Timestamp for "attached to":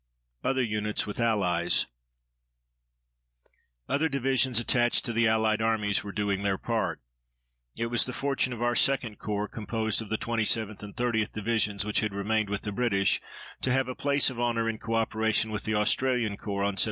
4.59-5.13